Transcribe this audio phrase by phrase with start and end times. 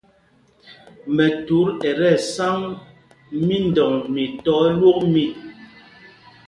[1.15, 2.57] Mɛthut ɛ́ tí ɛsáŋ
[3.45, 5.33] mídɔŋ mi tɔ̄ ɛlwók mîk.